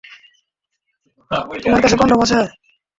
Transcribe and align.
তোমার 1.63 1.81
কাছে 1.83 1.95
কনডম 1.97 2.19
আছে। 2.25 2.39